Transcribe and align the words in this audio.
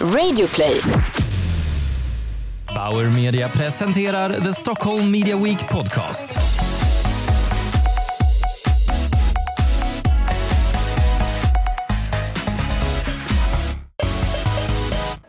Radioplay. 0.00 0.80
Bauer 2.74 3.14
Media 3.14 3.48
presenterar 3.48 4.40
The 4.40 4.52
Stockholm 4.52 5.10
Media 5.10 5.36
Week 5.36 5.68
Podcast. 5.68 6.36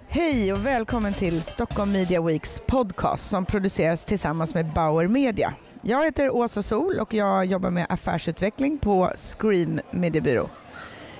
Hej 0.07 0.53
och 0.53 0.65
välkommen 0.65 1.13
till 1.13 1.41
Stockholm 1.41 1.91
Media 1.91 2.21
Weeks 2.21 2.61
podcast 2.67 3.29
som 3.29 3.45
produceras 3.45 4.05
tillsammans 4.05 4.53
med 4.53 4.73
Bauer 4.73 5.07
Media. 5.07 5.53
Jag 5.81 6.05
heter 6.05 6.35
Åsa 6.35 6.63
Sol 6.63 6.99
och 6.99 7.13
jag 7.13 7.45
jobbar 7.45 7.69
med 7.69 7.85
affärsutveckling 7.89 8.77
på 8.77 9.11
Scream 9.15 9.79
Mediebyrå. 9.91 10.49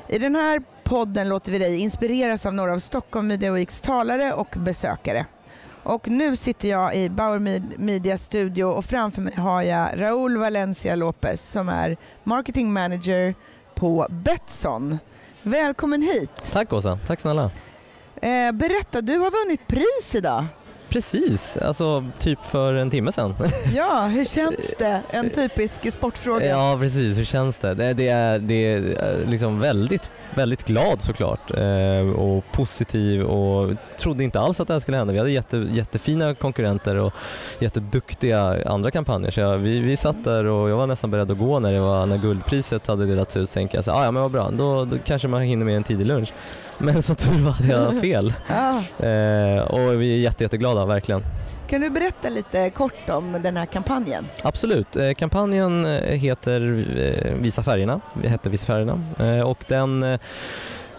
I 0.07 0.17
den 0.19 0.35
här 0.35 0.61
podden 0.87 1.29
låter 1.29 1.51
vi 1.51 1.59
dig 1.59 1.77
inspireras 1.79 2.45
av 2.45 2.53
några 2.53 2.73
av 2.73 2.79
Stockholm 2.79 3.27
Media 3.27 3.51
Weeks 3.51 3.81
talare 3.81 4.33
och 4.33 4.55
besökare. 4.57 5.25
Och 5.83 6.07
nu 6.07 6.35
sitter 6.35 6.67
jag 6.67 6.95
i 6.95 7.09
Bauer 7.09 7.39
Media 7.77 8.17
studio 8.17 8.63
och 8.63 8.85
framför 8.85 9.21
mig 9.21 9.33
har 9.35 9.61
jag 9.61 9.89
Raúl 9.95 10.37
Valencia 10.37 10.95
Lopez 10.95 11.51
som 11.51 11.69
är 11.69 11.97
marketing 12.23 12.73
manager 12.73 13.35
på 13.75 14.07
Betsson. 14.09 14.99
Välkommen 15.43 16.01
hit! 16.01 16.31
Tack 16.51 16.73
Åsa, 16.73 16.99
tack 17.07 17.19
snälla. 17.19 17.51
Eh, 18.21 18.51
berätta, 18.51 19.01
du 19.01 19.17
har 19.17 19.45
vunnit 19.45 19.67
pris 19.67 20.15
idag. 20.15 20.45
Precis, 20.89 21.57
alltså 21.57 22.05
typ 22.19 22.39
för 22.45 22.73
en 22.73 22.89
timme 22.89 23.11
sedan. 23.11 23.35
Ja, 23.75 24.01
hur 24.05 24.25
känns 24.25 24.75
det? 24.79 25.01
En 25.09 25.29
typisk 25.29 25.93
sportfråga. 25.93 26.45
Ja, 26.45 26.77
precis. 26.79 27.17
Hur 27.17 27.23
känns 27.23 27.57
det? 27.57 27.73
Det, 27.73 27.93
det 27.93 28.09
är, 28.09 28.39
det 28.39 28.73
är 28.73 29.25
liksom 29.25 29.59
väldigt, 29.59 30.09
väldigt 30.35 30.65
glad 30.65 31.01
såklart 31.01 31.51
eh, 31.57 32.09
och 32.15 32.43
positiv 32.51 33.23
och 33.23 33.75
trodde 33.97 34.23
inte 34.23 34.39
alls 34.39 34.59
att 34.59 34.67
det 34.67 34.73
här 34.73 34.79
skulle 34.79 34.97
hända. 34.97 35.13
Vi 35.13 35.19
hade 35.19 35.31
jätte, 35.31 35.57
jättefina 35.71 36.35
konkurrenter 36.35 36.95
och 36.95 37.13
jätteduktiga 37.59 38.57
andra 38.65 38.91
kampanjer 38.91 39.31
så 39.31 39.39
jag, 39.39 39.57
vi, 39.57 39.79
vi 39.79 39.97
satt 39.97 40.23
där 40.23 40.45
och 40.45 40.69
jag 40.69 40.77
var 40.77 40.87
nästan 40.87 41.11
beredd 41.11 41.31
att 41.31 41.37
gå 41.37 41.59
när, 41.59 41.73
det 41.73 41.79
var, 41.79 42.05
när 42.05 42.17
guldpriset 42.17 42.87
hade 42.87 43.05
delats 43.05 43.37
ut. 43.37 43.49
Så 43.49 43.53
tänkte 43.53 43.77
jag 43.77 43.85
så, 43.85 43.91
ah, 43.91 44.03
ja 44.03 44.11
men 44.11 44.21
vad 44.21 44.31
bra, 44.31 44.49
då, 44.51 44.85
då 44.85 44.97
kanske 45.05 45.27
man 45.27 45.41
hinner 45.41 45.65
med 45.65 45.77
en 45.77 45.83
tidig 45.83 46.05
lunch. 46.05 46.33
Men 46.77 47.03
som 47.03 47.15
tur 47.15 47.43
var 47.43 47.51
hade 47.51 47.73
jag 47.73 48.01
fel. 48.01 48.33
ja. 48.47 49.05
eh, 49.07 49.61
och 49.61 50.01
vi 50.01 50.13
är 50.13 50.19
jätte, 50.19 50.43
jätteglada, 50.43 50.85
verkligen. 50.85 51.23
Kan 51.67 51.81
du 51.81 51.89
berätta 51.89 52.29
lite 52.29 52.69
kort 52.69 53.09
om 53.09 53.39
den 53.43 53.57
här 53.57 53.65
kampanjen? 53.65 54.25
Absolut. 54.41 54.95
Eh, 54.95 55.13
kampanjen 55.13 55.85
eh, 55.85 56.01
heter 56.01 56.61
eh, 56.97 57.33
Visa 57.33 57.63
färgerna, 57.63 58.01
hette 58.23 58.49
Visa 58.49 58.65
färgerna 58.65 58.99
och 59.45 59.63
den 59.67 60.19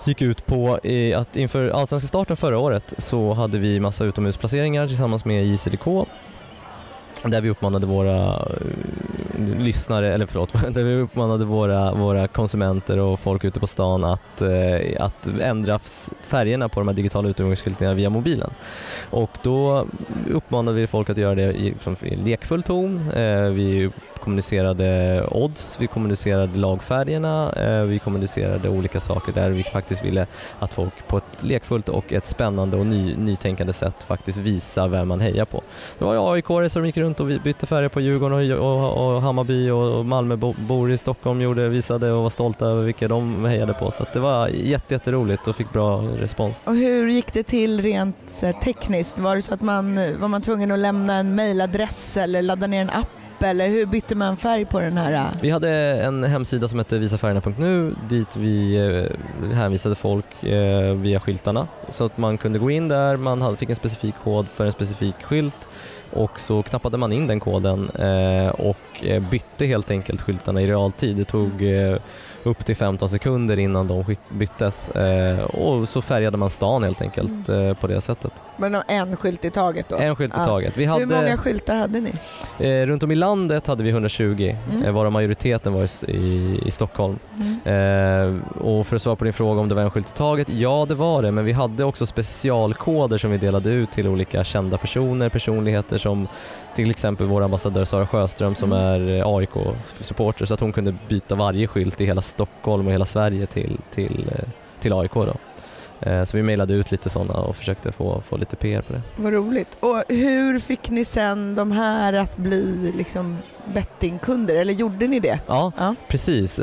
gick 0.05 0.23
ut 0.23 0.47
på 0.47 0.79
att 1.17 1.37
inför 1.37 1.69
allsvenska 1.69 2.09
starten 2.09 2.37
förra 2.37 2.59
året 2.59 2.95
så 2.99 3.33
hade 3.33 3.59
vi 3.59 3.81
massa 3.81 4.05
utomhusplaceringar 4.05 4.89
tillsammans 4.89 5.25
med 5.25 5.47
JCDK 5.47 5.84
där 7.25 7.41
vi 7.41 7.51
uppmanade 7.51 7.87
våra 7.87 8.49
lyssnare, 9.39 10.14
eller 10.14 10.27
förlåt, 10.27 10.53
där 10.75 10.84
vi 10.84 10.94
uppmanade 10.94 11.44
våra, 11.44 11.94
våra 11.94 12.28
konsumenter 12.28 12.98
och 12.98 13.20
folk 13.20 13.44
ute 13.44 13.61
på 13.61 13.67
stan 13.67 14.05
att, 14.05 14.42
eh, 14.42 15.05
att 15.05 15.27
ändra 15.41 15.78
färgerna 16.22 16.69
på 16.69 16.81
de 16.81 16.89
här 16.89 16.94
digitala 16.94 17.28
utomhusskyltarna 17.28 17.94
via 17.94 18.11
mobilen. 18.11 18.50
Och 19.11 19.31
då 19.42 19.86
uppmanade 20.31 20.81
vi 20.81 20.86
folk 20.86 21.11
att 21.11 21.16
göra 21.16 21.34
det 21.34 21.53
i, 21.53 21.75
i 22.03 22.16
lekfull 22.16 22.62
ton. 22.62 23.11
Eh, 23.11 23.50
vi 23.50 23.91
kommunicerade 24.28 25.25
odds, 25.31 25.77
vi 25.81 25.86
kommunicerade 25.86 26.59
lagfärgerna, 26.59 27.53
eh, 27.53 27.83
vi 27.83 27.98
kommunicerade 27.98 28.69
olika 28.69 29.00
saker 29.00 29.33
där 29.33 29.50
vi 29.50 29.62
faktiskt 29.62 30.05
ville 30.05 30.27
att 30.59 30.75
folk 30.75 31.09
på 31.09 31.16
ett 31.16 31.28
lekfullt 31.42 31.89
och 31.89 32.12
ett 32.12 32.27
spännande 32.27 32.77
och 32.77 32.86
ny, 32.86 33.17
nytänkande 33.17 33.72
sätt 33.72 34.05
faktiskt 34.05 34.39
visa 34.39 34.89
vem 34.89 35.08
man 35.08 35.20
hejar 35.20 35.44
på. 35.44 35.62
Det 35.98 36.05
var 36.05 36.34
aik 36.34 36.70
som 36.72 36.86
gick 36.86 36.97
runt 36.97 37.20
och 37.20 37.27
bytte 37.27 37.67
färger 37.67 37.89
på 37.89 38.00
Djurgården 38.00 38.58
och, 38.58 38.75
och, 38.75 39.14
och 39.14 39.22
Hammarby 39.22 39.70
och 39.70 40.06
Malmöbor 40.06 40.91
i 40.91 40.98
Stockholm 40.98 41.41
gjorde, 41.41 41.69
visade 41.69 42.12
och 42.12 42.22
var 42.22 42.31
stolta 42.31 42.66
över 42.66 42.82
vilka 42.82 43.09
de 43.09 43.44
hejade 43.44 43.75
på. 43.75 43.91
Så 43.91 44.06
det 44.12 44.21
var 44.21 44.48
jätteroligt 44.48 45.48
och 45.48 45.56
fick 45.56 45.72
bra 45.72 46.00
respons. 46.00 46.62
Och 46.65 46.75
hur 46.75 47.09
gick 47.09 47.32
det 47.32 47.43
till 47.43 47.82
rent 47.82 48.43
eh, 48.43 48.59
tekniskt? 48.59 49.19
Var 49.19 49.37
det 49.37 49.43
så 49.43 49.54
att 49.54 49.60
man 49.60 49.94
var 50.21 50.28
man 50.28 50.43
tvungen 50.43 50.71
att 50.71 50.78
lämna 50.78 51.15
en 51.15 51.34
mejladress 51.34 52.16
eller 52.16 52.43
ladda 52.43 52.66
ner 52.66 52.81
en 52.81 52.91
app 52.91 53.18
eller 53.43 53.69
hur 53.69 53.87
bytte 53.87 54.15
man 54.15 54.37
färg 54.37 54.65
på 54.65 54.81
den 54.81 54.97
här? 54.97 55.31
Vi 55.41 55.50
hade 55.50 55.71
en 56.03 56.25
hemsida 56.25 56.69
som 56.69 56.78
hette 56.78 56.99
visafärgerna.nu 56.99 57.94
dit 58.09 58.37
vi 58.37 58.76
eh, 58.76 59.54
hänvisade 59.54 59.94
folk 59.94 60.44
eh, 60.44 60.94
via 60.94 61.21
skyltarna 61.21 61.69
så 61.88 62.04
att 62.04 62.19
man 62.19 62.38
kunde 62.38 62.59
gå 62.59 62.71
in 62.71 62.88
där, 62.88 63.16
man 63.16 63.56
fick 63.56 63.71
en 63.71 63.77
specifik 63.77 64.15
kod 64.25 64.48
för 64.48 64.66
en 64.66 64.72
specifik 64.72 65.15
skylt 65.22 65.69
och 66.12 66.41
så 66.41 66.62
knappade 66.62 66.98
man 66.98 67.12
in 67.12 67.27
den 67.27 67.41
koden 67.41 67.91
eh, 67.91 68.48
och 68.48 68.77
och 69.03 69.22
bytte 69.22 69.66
helt 69.66 69.91
enkelt 69.91 70.22
skyltarna 70.22 70.62
i 70.62 70.66
realtid. 70.66 71.16
Det 71.16 71.25
tog 71.25 71.62
upp 72.42 72.64
till 72.64 72.76
15 72.76 73.09
sekunder 73.09 73.59
innan 73.59 73.86
de 73.86 74.16
byttes 74.28 74.91
och 75.48 75.88
så 75.88 76.03
färgade 76.03 76.36
man 76.36 76.50
stan 76.50 76.82
helt 76.82 77.03
enkelt 77.03 77.48
mm. 77.48 77.75
på 77.75 77.86
det 77.86 78.00
sättet. 78.00 78.32
Men 78.56 78.82
en 78.88 79.16
skylt 79.16 79.44
i 79.44 79.50
taget 79.50 79.88
då? 79.88 79.97
En 79.97 80.16
skylt 80.16 80.34
i 80.34 80.36
taget. 80.36 80.76
Vi 80.76 80.84
hade, 80.84 81.00
Hur 81.00 81.22
många 81.22 81.36
skyltar 81.36 81.76
hade 81.76 82.00
ni? 82.00 82.12
Eh, 82.59 82.86
runt 82.86 83.03
om 83.03 83.10
i 83.10 83.14
landet 83.14 83.66
hade 83.66 83.84
vi 83.84 83.91
120, 83.91 84.56
mm. 84.70 84.84
eh, 84.84 84.92
varav 84.92 85.12
majoriteten 85.12 85.72
var 85.72 86.10
i, 86.10 86.60
i, 86.66 86.70
Stockholm. 86.70 87.19
Mm. 87.65 88.36
Eh, 88.36 88.62
och 88.62 88.86
för 88.86 88.97
att 88.97 89.03
svara 89.03 89.16
på 89.16 89.25
din 89.25 89.32
fråga 89.32 89.60
om 89.60 89.69
det 89.69 89.75
var 89.75 89.82
en 89.82 89.91
skylt 89.91 90.09
i 90.09 90.12
taget, 90.12 90.48
ja 90.48 90.86
det 90.88 90.94
var 90.94 91.22
det, 91.22 91.30
men 91.30 91.44
vi 91.44 91.53
hade 91.53 91.84
också 91.84 92.06
specialkoder 92.06 93.19
som 93.19 93.30
vi 93.30 93.38
delade 93.38 93.70
ut 93.70 93.91
till 93.91 94.09
olika 94.09 94.44
kända 94.44 94.78
personer, 94.78 95.28
personligheter 95.28 95.98
som 95.98 96.28
till 96.75 96.91
exempel 96.91 97.26
vår 97.26 97.42
ambassadör 97.42 97.84
Sara 97.84 98.06
Sjöström 98.06 98.54
som 98.54 98.72
mm. 98.72 98.84
är 98.84 98.88
AIK-supporter 99.25 100.47
så 100.47 100.54
att 100.54 100.60
hon 100.60 100.72
kunde 100.72 100.94
byta 101.09 101.34
varje 101.34 101.66
skylt 101.66 102.00
i 102.00 102.04
hela 102.04 102.22
Stockholm 102.22 102.87
och 102.87 102.93
hela 102.93 103.04
Sverige 103.04 103.47
till, 103.47 103.78
till, 103.94 104.31
eh, 104.32 104.49
till 104.81 104.93
AIK. 104.93 105.15
Då. 105.15 105.34
Eh, 106.00 106.25
så 106.25 106.37
vi 106.37 106.43
mejlade 106.43 106.75
ut 106.75 106.91
lite 106.91 107.10
sådana 107.10 107.34
och 107.34 107.56
försökte 107.56 107.93
få, 107.93 108.21
få 108.21 108.37
lite 108.37 108.56
PR 108.56 108.82
på 108.82 108.93
det. 108.93 109.03
Vad 109.16 109.32
roligt. 109.32 109.77
Och 109.81 110.03
hur 110.09 110.59
fick 110.59 110.91
ni 110.91 111.04
sen 111.04 111.54
de 111.54 111.72
här 111.72 112.12
att 112.12 112.37
bli 112.37 112.93
liksom 112.97 113.38
bettingkunder, 113.75 114.56
eller 114.56 114.72
gjorde 114.72 115.06
ni 115.06 115.21
det? 115.21 115.41
Ja, 115.47 115.72
ja. 115.78 115.94
precis. 116.09 116.60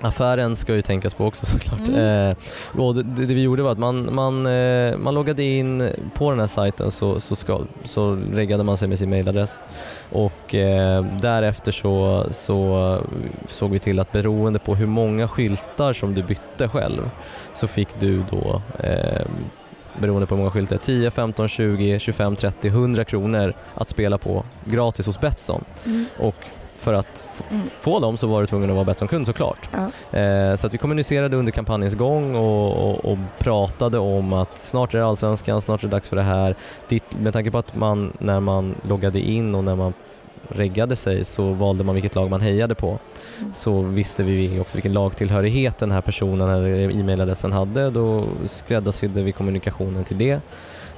Affären 0.00 0.56
ska 0.56 0.74
ju 0.74 0.82
tänkas 0.82 1.14
på 1.14 1.26
också 1.26 1.46
såklart. 1.46 1.88
Mm. 1.88 2.30
Eh, 2.30 2.94
det, 2.94 3.02
det, 3.02 3.34
vi 3.34 3.42
gjorde 3.42 3.62
var 3.62 3.72
att 3.72 3.78
man, 3.78 4.14
man, 4.14 4.46
eh, 4.46 4.96
man 4.96 5.14
loggade 5.14 5.42
in 5.42 5.90
på 6.14 6.30
den 6.30 6.40
här 6.40 6.46
sajten 6.46 6.90
så, 6.90 7.20
så, 7.20 7.36
ska, 7.36 7.60
så 7.84 8.18
reggade 8.32 8.64
man 8.64 8.76
sig 8.76 8.88
med 8.88 8.98
sin 8.98 9.10
mailadress 9.10 9.58
och 10.10 10.54
eh, 10.54 11.04
därefter 11.04 11.72
så, 11.72 12.26
så 12.30 12.98
såg 13.48 13.70
vi 13.70 13.78
till 13.78 13.98
att 13.98 14.12
beroende 14.12 14.58
på 14.58 14.74
hur 14.74 14.86
många 14.86 15.28
skyltar 15.28 15.92
som 15.92 16.14
du 16.14 16.22
bytte 16.22 16.68
själv 16.68 17.10
så 17.52 17.68
fick 17.68 17.88
du 18.00 18.22
då 18.30 18.62
eh, 18.78 19.26
beroende 19.98 20.26
på 20.26 20.34
hur 20.34 20.38
många 20.38 20.50
skyltar, 20.50 20.76
10, 20.76 21.10
15, 21.10 21.48
20, 21.48 21.98
25, 21.98 22.36
30, 22.36 22.68
100 22.68 23.04
kronor 23.04 23.54
att 23.74 23.88
spela 23.88 24.18
på 24.18 24.44
gratis 24.64 25.06
hos 25.06 25.20
Betsson. 25.20 25.64
Mm. 25.86 26.06
Och 26.18 26.36
för 26.82 26.94
att 26.94 27.24
mm. 27.50 27.62
få 27.80 28.00
dem 28.00 28.16
så 28.16 28.26
var 28.26 28.40
du 28.40 28.46
tvungen 28.46 28.70
att 28.70 28.76
vara 28.76 28.84
Betsson-kund 28.84 29.26
såklart. 29.26 29.68
Ja. 29.72 30.18
Eh, 30.18 30.56
så 30.56 30.66
att 30.66 30.74
vi 30.74 30.78
kommunicerade 30.78 31.36
under 31.36 31.52
kampanjens 31.52 31.94
gång 31.94 32.34
och, 32.34 32.90
och, 32.90 33.12
och, 33.12 33.18
pratade 33.38 33.98
om 33.98 34.32
att 34.32 34.58
snart 34.58 34.94
är 34.94 34.98
det 34.98 35.06
Allsvenskan, 35.06 35.62
snart 35.62 35.82
är 35.82 35.88
det 35.88 35.90
dags 35.90 36.08
för 36.08 36.16
det 36.16 36.22
här. 36.22 36.54
Ditt, 36.88 37.20
med 37.20 37.32
tanke 37.32 37.50
på 37.50 37.58
att 37.58 37.76
man 37.76 38.12
när 38.18 38.40
man 38.40 38.74
loggade 38.88 39.20
in 39.20 39.54
och 39.54 39.64
när 39.64 39.76
man 39.76 39.92
reggade 40.48 40.96
sig 40.96 41.24
så 41.24 41.52
valde 41.52 41.84
man 41.84 41.94
vilket 41.94 42.14
lag 42.14 42.30
man 42.30 42.40
hejade 42.40 42.74
på. 42.74 42.98
Mm. 43.38 43.52
Så 43.52 43.82
visste 43.82 44.22
vi 44.22 44.60
också 44.60 44.76
vilken 44.76 44.92
lagtillhörighet 44.92 45.78
den 45.78 45.90
här 45.90 46.00
personen 46.00 46.48
eller 46.48 47.00
e-mailadressen 47.00 47.52
hade. 47.52 47.90
Då 47.90 48.24
skräddarsydde 48.46 49.22
vi 49.22 49.32
kommunikationen 49.32 50.04
till 50.04 50.18
det 50.18 50.40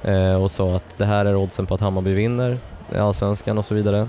eh, 0.03 0.43
och 0.43 0.51
sa 0.51 0.75
att 0.75 0.97
det 0.97 1.05
här 1.05 1.25
är 1.25 1.35
oddsen 1.35 1.65
på 1.65 1.75
att 1.75 1.81
Hammarby 1.81 2.13
vinner 2.13 2.57
Allsvenskan 2.95 3.57
och 3.57 3.65
så 3.65 3.75
vidare. 3.75 4.07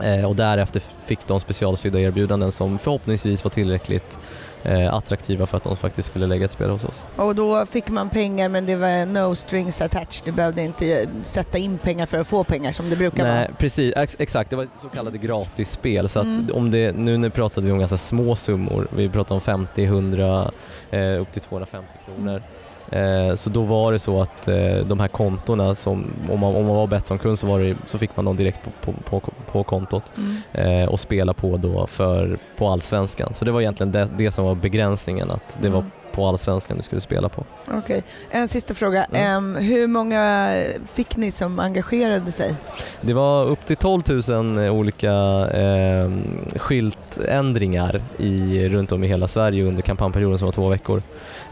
Eh, 0.00 0.24
och 0.24 0.36
därefter 0.36 0.82
fick 1.04 1.26
de 1.26 1.40
specialsydda 1.40 2.00
erbjudanden 2.00 2.52
som 2.52 2.78
förhoppningsvis 2.78 3.44
var 3.44 3.50
tillräckligt 3.50 4.18
eh, 4.64 4.94
attraktiva 4.94 5.46
för 5.46 5.56
att 5.56 5.64
de 5.64 5.76
faktiskt 5.76 6.08
skulle 6.08 6.26
lägga 6.26 6.44
ett 6.44 6.50
spel 6.50 6.70
hos 6.70 6.84
oss. 6.84 7.02
Och 7.16 7.34
då 7.34 7.66
fick 7.66 7.88
man 7.88 8.08
pengar 8.08 8.48
men 8.48 8.66
det 8.66 8.76
var 8.76 9.06
no 9.06 9.34
strings 9.34 9.80
attached, 9.80 10.22
du 10.24 10.32
behövde 10.32 10.62
inte 10.62 11.06
sätta 11.22 11.58
in 11.58 11.78
pengar 11.78 12.06
för 12.06 12.18
att 12.18 12.26
få 12.26 12.44
pengar 12.44 12.72
som 12.72 12.90
det 12.90 12.96
brukar 12.96 13.24
Nej, 13.24 13.46
vara? 13.46 13.56
Precis, 13.58 13.92
ex 13.96 14.16
exakt, 14.18 14.50
det 14.50 14.56
var 14.56 14.66
så 14.82 14.88
kallade 14.88 15.18
gratisspel 15.18 16.08
så 16.08 16.18
att 16.18 16.26
mm. 16.26 16.48
om 16.54 16.70
det, 16.70 16.96
nu, 16.96 17.18
nu 17.18 17.30
pratade 17.30 17.66
vi 17.66 17.72
om 17.72 17.78
ganska 17.78 17.96
små 17.96 18.36
summor, 18.36 18.88
vi 18.90 19.08
pratade 19.08 19.34
om 19.34 19.40
50, 19.40 19.84
100, 19.84 20.50
eh, 20.90 21.20
upp 21.20 21.32
till 21.32 21.42
250 21.42 21.88
kronor. 22.06 22.30
Mm. 22.30 22.42
Eh, 22.90 23.34
så 23.34 23.50
då 23.50 23.62
var 23.62 23.92
det 23.92 23.98
så 23.98 24.22
att 24.22 24.48
eh, 24.48 24.76
de 24.86 25.00
här 25.00 25.08
kontona, 25.08 25.74
som, 25.74 26.12
om, 26.30 26.40
man, 26.40 26.56
om 26.56 26.66
man 26.66 26.76
var 26.76 26.86
Betsson-kund 26.86 27.38
så, 27.38 27.46
var 27.46 27.60
det, 27.60 27.76
så 27.86 27.98
fick 27.98 28.16
man 28.16 28.24
dem 28.24 28.36
direkt 28.36 28.60
på, 28.64 28.92
på, 28.92 29.20
på, 29.20 29.32
på 29.52 29.64
kontot 29.64 30.12
mm. 30.16 30.82
eh, 30.82 30.88
och 30.88 31.00
spela 31.00 31.34
på 31.34 31.56
då 31.56 31.86
för, 31.86 32.38
på 32.56 32.68
allsvenskan. 32.68 33.34
Så 33.34 33.44
det 33.44 33.52
var 33.52 33.60
egentligen 33.60 33.92
det, 33.92 34.08
det 34.18 34.30
som 34.30 34.44
var 34.44 34.54
begränsningen, 34.54 35.30
att 35.30 35.58
det 35.60 35.68
mm. 35.68 35.72
var 35.72 35.84
på 36.16 36.26
allsvenskan 36.26 36.76
du 36.76 36.82
skulle 36.82 37.00
spela 37.00 37.28
på. 37.28 37.44
Okej. 37.70 38.02
En 38.30 38.48
sista 38.48 38.74
fråga. 38.74 39.04
Mm. 39.04 39.56
Hur 39.56 39.86
många 39.86 40.50
fick 40.92 41.16
ni 41.16 41.30
som 41.30 41.60
engagerade 41.60 42.32
sig? 42.32 42.54
Det 43.00 43.12
var 43.12 43.44
upp 43.44 43.66
till 43.66 43.76
12 43.76 44.02
000 44.28 44.58
olika 44.58 45.12
eh, 45.50 46.10
skyltändringar 46.56 48.02
i, 48.18 48.68
runt 48.68 48.92
om 48.92 49.04
i 49.04 49.06
hela 49.06 49.28
Sverige 49.28 49.64
under 49.64 49.82
kampanjperioden 49.82 50.38
som 50.38 50.46
var 50.46 50.52
två 50.52 50.68
veckor. 50.68 51.02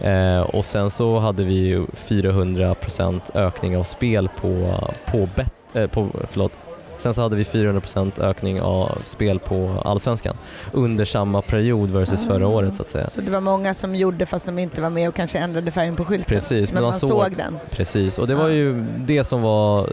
Eh, 0.00 0.40
och 0.40 0.64
sen 0.64 0.90
så 0.90 1.18
hade 1.18 1.44
vi 1.44 1.54
ju 1.54 1.84
400% 1.84 3.20
ökning 3.34 3.76
av 3.76 3.84
spel 3.84 4.28
på, 4.40 4.74
på, 5.06 5.28
bet, 5.36 5.54
eh, 5.74 5.86
på 5.86 6.08
förlåt, 6.30 6.52
Sen 6.98 7.14
så 7.14 7.22
hade 7.22 7.36
vi 7.36 7.42
400% 7.44 8.20
ökning 8.22 8.60
av 8.60 8.98
spel 9.04 9.38
på 9.38 9.82
Allsvenskan 9.84 10.36
under 10.72 11.04
samma 11.04 11.42
period 11.42 11.90
versus 11.90 12.26
förra 12.26 12.46
året 12.46 12.74
så 12.76 12.82
att 12.82 12.90
säga. 12.90 13.04
Så 13.06 13.20
det 13.20 13.30
var 13.32 13.40
många 13.40 13.74
som 13.74 13.94
gjorde 13.94 14.26
fast 14.26 14.46
de 14.46 14.58
inte 14.58 14.80
var 14.80 14.90
med 14.90 15.08
och 15.08 15.14
kanske 15.14 15.38
ändrade 15.38 15.70
färgen 15.70 15.96
på 15.96 16.04
skylten. 16.04 16.24
Precis, 16.28 16.72
men 16.72 16.82
man 16.82 16.90
man 16.90 17.00
såg, 17.00 17.10
såg- 17.10 17.36
den. 17.36 17.58
Precis, 17.70 18.18
och 18.18 18.26
det 18.26 18.34
var 18.34 18.48
Ja. 18.48 18.54
ju 18.54 18.84
det 18.98 19.24
som 19.24 19.42
var 19.42 19.88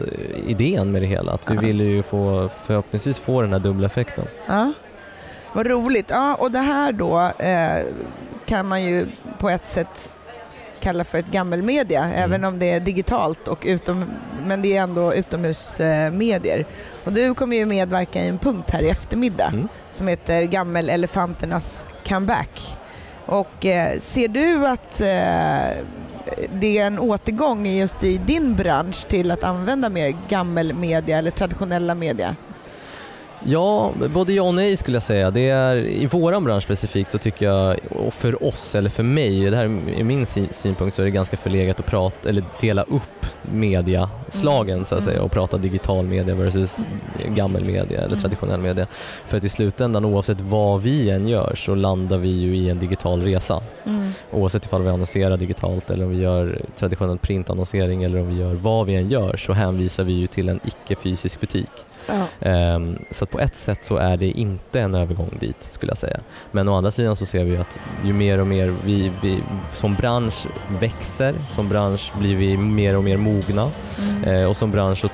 idén 0.46 0.92
med 0.92 1.02
det 1.02 1.06
hela, 1.06 1.32
att 1.32 1.50
vi 1.50 1.54
Ja. 1.54 1.60
ville 1.60 1.84
ju 1.84 2.02
få, 2.02 2.48
förhoppningsvis 2.64 3.18
få 3.18 3.42
den 3.42 3.52
här 3.52 3.60
dubbla 3.60 3.86
effekten. 3.86 4.24
Ja. 4.48 4.72
Vad 5.52 5.66
roligt. 5.66 6.06
Ja, 6.10 6.34
och 6.34 6.50
det 6.50 6.58
här 6.58 6.92
då 6.92 7.30
eh, 7.38 7.84
kan 8.46 8.66
man 8.68 8.82
ju 8.82 9.06
på 9.38 9.48
ett 9.50 9.64
sätt 9.66 10.16
kalla 10.82 11.04
för 11.04 11.18
ett 11.18 11.26
gammelmedia, 11.30 12.04
Mm. 12.04 12.16
även 12.22 12.44
om 12.44 12.58
det 12.58 12.70
är 12.72 12.80
digitalt, 12.80 13.48
och 13.48 13.58
utom, 13.66 14.04
men 14.46 14.62
det 14.62 14.76
är 14.76 14.82
ändå 14.82 15.14
utomhusmedier. 15.14 16.64
Och 17.04 17.12
du 17.12 17.34
kommer 17.34 17.56
ju 17.56 17.66
medverka 17.66 18.20
i 18.24 18.28
en 18.28 18.38
punkt 18.38 18.70
här 18.70 18.82
i 18.82 18.88
eftermiddag 18.90 19.48
Mm. 19.52 19.68
som 19.92 20.08
heter 20.08 20.42
Gammelelefanternas 20.42 21.84
comeback. 22.08 22.76
Och 23.26 23.66
eh, 23.66 23.98
ser 24.00 24.28
du 24.28 24.66
att 24.66 25.00
eh, 25.00 25.82
det 26.54 26.78
är 26.78 26.86
en 26.86 26.98
återgång 26.98 27.66
just 27.66 28.04
i 28.04 28.16
din 28.18 28.54
bransch 28.56 29.08
till 29.08 29.30
att 29.30 29.44
använda 29.44 29.88
mer 29.88 30.16
gammelmedia 30.28 31.18
eller 31.18 31.30
traditionella 31.30 31.94
media? 31.94 32.36
Ja, 33.44 33.92
både 34.14 34.32
ja 34.32 34.42
och 34.42 34.54
nej 34.54 34.76
skulle 34.76 34.94
jag 34.94 35.02
säga. 35.02 35.30
Det 35.30 35.48
är, 35.50 35.76
I 35.76 36.06
våran 36.06 36.44
bransch 36.44 36.62
specifikt 36.64 37.10
så 37.10 37.18
tycker 37.18 37.46
jag, 37.46 37.76
och 37.90 38.14
för 38.14 38.44
oss 38.44 38.74
eller 38.74 38.90
för 38.90 39.02
mig, 39.02 39.50
det 39.50 39.56
här 39.56 39.64
är 39.98 40.04
min 40.04 40.26
sy- 40.26 40.46
synpunkt, 40.50 40.94
så 40.96 41.02
är 41.02 41.04
det 41.04 41.10
ganska 41.10 41.36
förlegat 41.36 41.80
att 41.80 41.86
prata 41.86 42.28
eller 42.28 42.44
dela 42.60 42.82
upp 42.82 43.26
mediaslagen 43.42 44.84
så 44.84 44.94
att 44.94 45.00
Mm. 45.00 45.12
säga 45.12 45.22
och 45.22 45.32
prata 45.32 45.56
digital 45.56 46.04
media 46.04 46.34
versus 46.34 46.78
gammal 47.28 47.64
media 47.64 47.98
eller 47.98 48.06
Mm. 48.06 48.18
traditionell 48.20 48.60
media. 48.60 48.86
För 49.26 49.36
att 49.36 49.44
i 49.44 49.48
slutändan 49.48 50.04
oavsett 50.04 50.40
vad 50.40 50.82
vi 50.82 51.10
än 51.10 51.28
gör 51.28 51.54
så 51.56 51.74
landar 51.74 52.18
vi 52.18 52.28
ju 52.28 52.56
i 52.56 52.70
en 52.70 52.78
digital 52.78 53.22
resa. 53.22 53.62
Mm. 53.86 54.10
Oavsett 54.32 54.64
ifall 54.66 54.82
vi 54.82 54.88
annonserar 54.88 55.36
digitalt 55.36 55.90
eller 55.90 56.04
om 56.04 56.10
vi 56.10 56.20
gör 56.20 56.60
traditionell 56.78 57.18
printannonsering 57.18 58.04
eller 58.04 58.20
om 58.20 58.28
vi 58.28 58.40
gör 58.42 58.54
vad 58.54 58.86
vi 58.86 58.94
än 58.94 59.08
gör 59.08 59.36
så 59.36 59.52
hänvisar 59.52 60.04
vi 60.04 60.12
ju 60.12 60.26
till 60.26 60.48
en 60.48 60.60
icke-fysisk 60.64 61.40
butik. 61.40 61.68
Ja. 62.06 62.48
Ehm, 62.48 62.98
Så 63.10 63.26
på 63.26 63.40
ett 63.40 63.56
sätt 63.56 63.84
så 63.84 63.96
är 63.96 64.16
det 64.16 64.26
inte 64.30 64.80
en 64.80 64.94
övergång 64.94 65.36
dit 65.40 65.56
skulle 65.62 65.90
jag 65.90 65.98
säga. 65.98 66.20
Men 66.50 66.68
å 66.68 66.74
andra 66.76 66.90
sidan 66.90 67.16
så 67.16 67.26
ser 67.26 67.44
vi 67.44 67.56
att 67.56 67.78
ju 68.04 68.12
mer 68.12 68.38
och 68.40 68.46
mer 68.46 68.74
vi, 68.84 69.12
vi 69.22 69.42
som 69.72 69.94
bransch 69.94 70.46
växer, 70.80 71.34
som 71.48 71.68
bransch 71.68 72.12
blir 72.18 72.36
vi 72.36 72.56
mer 72.56 72.96
och 72.96 73.04
mer 73.04 73.16
mogna 73.16 73.70
Mm. 74.22 74.24
Eh, 74.24 74.48
och 74.48 74.56
som 74.56 74.70
bransch 74.70 74.98
så 74.98 75.08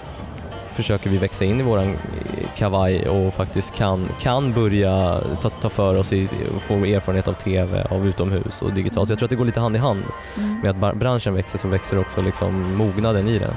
försöker 0.73 1.11
vi 1.11 1.19
växa 1.19 1.45
in 1.45 1.61
i 1.61 1.63
våran 1.63 1.87
eh, 1.89 2.49
kavaj 2.57 3.09
och 3.09 3.35
faktiskt 3.35 3.75
kan, 3.75 4.09
kan 4.21 4.53
börja 4.53 5.21
ta, 5.43 5.51
ta 5.51 5.69
för 5.69 5.95
oss 5.95 6.13
i, 6.13 6.29
och 6.57 6.63
få 6.63 6.75
erfarenhet 6.75 7.29
av 7.29 7.33
TV, 7.33 7.87
av 7.91 8.07
utomhus 8.07 8.63
och 8.63 8.73
digitalt. 8.73 9.09
Så 9.09 9.13
jag 9.13 9.19
tror 9.19 9.27
att 9.27 9.31
det 9.31 9.37
går 9.37 9.45
lite 9.45 9.61
hand 9.61 9.77
i 9.77 9.79
hand 9.79 10.03
Mm. 10.37 10.61
med 10.61 10.85
att 10.85 10.97
branschen 10.97 11.35
växer 11.35 11.59
så 11.59 11.69
växer 11.69 11.99
också 11.99 12.21
liksom 12.23 12.77
mognaden 12.77 13.29
i 13.29 13.39
den. 13.39 13.55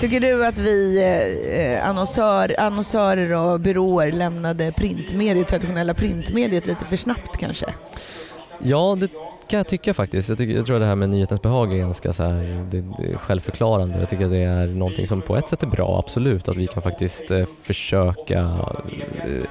Tycker 0.00 0.20
du 0.20 0.46
att 0.46 0.58
vi 0.58 1.02
eh, 1.78 1.88
annonsör, 1.88 2.60
annonsörer 2.60 3.32
och 3.32 3.60
byråer 3.60 4.12
lämnade 4.12 4.72
printmediet, 4.72 5.48
traditionella 5.48 5.94
printmediet 5.94 6.66
lite 6.66 6.84
för 6.84 6.96
snabbt 6.96 7.36
kanske? 7.36 7.66
Ja, 8.58 8.96
det 9.00 9.08
kan 9.48 9.56
jag 9.56 9.66
tycka 9.66 9.94
faktiskt. 9.94 10.28
Jag, 10.28 10.38
tycker, 10.38 10.54
jag 10.54 10.66
tror 10.66 10.76
att 10.76 10.82
det 10.82 10.86
här 10.86 10.94
med 10.94 11.08
nyhetens 11.08 11.42
behag 11.42 11.72
är 11.72 11.78
ganska 11.78 12.12
så 12.12 12.22
här, 12.22 12.66
det, 12.70 12.84
det 12.98 13.12
är 13.12 13.16
självförklarande. 13.16 13.98
Jag 13.98 14.08
tycker 14.08 14.24
att 14.24 14.30
det 14.30 14.42
är 14.42 14.66
någonting 14.66 15.06
som 15.06 15.22
på 15.22 15.36
ett 15.36 15.48
sätt 15.48 15.62
är 15.62 15.66
bra, 15.66 15.98
absolut, 15.98 16.48
att 16.48 16.56
vi 16.56 16.66
kan 16.66 16.82
faktiskt 16.82 17.30
eh, 17.30 17.44
försöka 17.62 18.38
eh, 18.38 19.44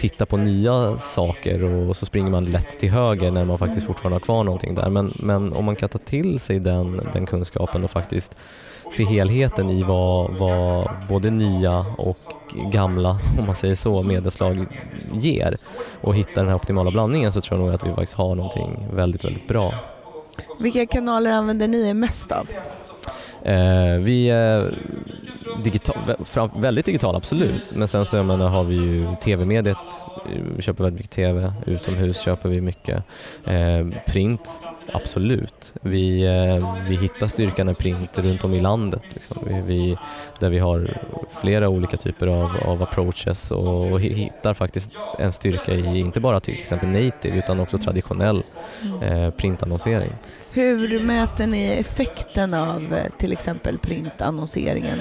titta 0.00 0.26
på 0.26 0.36
nya 0.36 0.96
saker 0.96 1.64
och 1.64 1.96
så 1.96 2.06
springer 2.06 2.30
man 2.30 2.44
lätt 2.44 2.78
till 2.78 2.90
höger 2.90 3.30
när 3.30 3.44
man 3.44 3.58
faktiskt 3.58 3.86
fortfarande 3.86 4.14
har 4.14 4.20
kvar 4.20 4.44
någonting 4.44 4.74
där. 4.74 4.90
Men, 4.90 5.12
men 5.16 5.52
om 5.52 5.64
man 5.64 5.76
kan 5.76 5.88
ta 5.88 5.98
till 5.98 6.38
sig 6.38 6.58
den, 6.58 7.08
den 7.12 7.26
kunskapen 7.26 7.84
och 7.84 7.90
faktiskt 7.90 8.36
se 8.90 9.04
helheten 9.04 9.70
i 9.70 9.82
vad, 9.82 10.34
vad 10.38 10.88
både 11.08 11.30
nya 11.30 11.86
och 11.98 12.18
gamla, 12.72 13.10
om 13.38 13.46
man 13.46 13.54
säger 13.54 13.74
så, 13.74 14.02
medieslag 14.02 14.66
ger 15.12 15.56
och 16.00 16.16
hitta 16.16 16.40
den 16.40 16.48
här 16.48 16.56
optimala 16.56 16.90
blandningen 16.90 17.32
så 17.32 17.40
tror 17.40 17.60
jag 17.60 17.66
nog 17.66 17.74
att 17.74 17.86
vi 17.86 17.90
faktiskt 17.90 18.14
har 18.14 18.34
någonting 18.34 18.86
väldigt, 18.92 19.24
väldigt 19.24 19.48
bra. 19.48 19.74
Vilka 20.58 20.86
kanaler 20.86 21.32
använder 21.32 21.68
ni 21.68 21.88
er 21.88 21.94
mest 21.94 22.32
av? 22.32 22.48
Eh, 23.42 23.98
vi 24.00 24.30
är 24.30 24.74
digital, 25.64 25.96
väldigt 26.56 26.86
digitala, 26.86 27.18
absolut. 27.18 27.72
Men 27.74 27.88
sen 27.88 28.06
så 28.06 28.16
jag 28.16 28.26
menar, 28.26 28.48
har 28.48 28.64
vi 28.64 28.74
ju 28.74 29.06
tv-mediet. 29.22 29.76
Vi 30.56 30.62
köper 30.62 30.84
väldigt 30.84 30.98
mycket 31.00 31.16
tv. 31.16 31.52
Utomhus 31.66 32.20
köper 32.20 32.48
vi 32.48 32.60
mycket. 32.60 33.04
Eh, 33.44 33.86
print, 34.06 34.48
absolut. 34.92 35.72
Vi, 35.80 36.26
eh, 36.26 36.84
vi 36.88 36.96
hittar 36.96 37.26
styrkan 37.26 37.68
i 37.68 37.74
print 37.74 38.18
runt 38.18 38.44
om 38.44 38.54
i 38.54 38.60
landet. 38.60 39.02
Liksom. 39.08 39.42
Vi, 39.46 39.60
vi, 39.60 39.96
där 40.40 40.50
vi 40.50 40.58
har 40.58 40.98
flera 41.40 41.68
olika 41.68 41.96
typer 41.96 42.26
av, 42.26 42.56
av 42.64 42.82
approaches 42.82 43.50
och, 43.50 43.92
och 43.92 44.00
hi- 44.00 44.14
hittar 44.14 44.54
faktiskt 44.54 44.90
en 45.18 45.32
styrka 45.32 45.72
i 45.72 45.98
inte 46.00 46.20
bara 46.20 46.40
till 46.40 46.54
exempel 46.54 46.88
native 46.88 47.38
utan 47.38 47.60
också 47.60 47.78
traditionell 47.78 48.42
eh, 49.02 49.30
printannonsering. 49.30 50.10
Hur 50.52 51.00
mäter 51.00 51.46
ni 51.46 51.66
effekten 51.66 52.54
av 52.54 52.94
eh, 52.94 53.12
till 53.18 53.32
exempel 53.32 53.78
printannonseringen? 53.78 54.98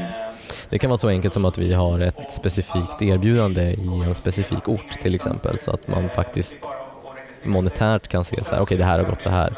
Det 0.70 0.80
kan 0.80 0.90
vara 0.90 0.98
så 0.98 1.10
enkelt 1.10 1.34
som 1.34 1.46
att 1.46 1.58
vi 1.58 1.74
har 1.74 2.00
ett 2.00 2.34
specifikt 2.34 3.02
erbjudande 3.02 3.62
i 3.62 4.02
en 4.06 4.16
specifik 4.16 4.68
ort 4.70 4.90
till 5.02 5.16
exempel 5.16 5.58
så 5.60 5.72
att 5.72 5.88
man 5.88 6.10
faktiskt 6.10 6.56
monetärt 7.44 8.08
kan 8.08 8.24
se 8.24 8.44
så 8.44 8.56
här, 8.56 8.62
okej 8.62 8.78
det 8.78 8.84
här 8.84 9.00
har 9.00 9.06
gått 9.06 9.22
så 9.22 9.30
här. 9.30 9.58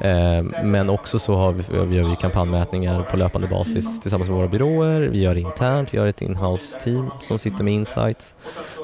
Eh, 0.00 0.64
men 0.64 0.90
också 0.90 1.18
så 1.18 1.36
har 1.36 1.52
vi, 1.52 1.62
vi 1.86 1.96
gör 1.96 2.10
vi 2.10 2.16
kampanjmätningar 2.16 3.02
på 3.02 3.16
löpande 3.16 3.48
basis 3.48 4.00
tillsammans 4.00 4.28
med 4.28 4.38
våra 4.38 4.48
byråer. 4.48 5.00
Vi 5.00 5.22
gör 5.22 5.38
internt, 5.38 5.94
vi 5.94 5.98
har 5.98 6.06
ett 6.06 6.22
inhouse 6.22 6.80
team 6.80 7.10
som 7.22 7.38
sitter 7.38 7.64
med 7.64 7.74
insights. 7.74 8.34